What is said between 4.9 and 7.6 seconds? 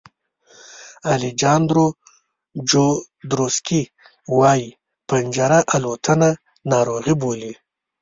پنجره الوتنه ناروغي بولي.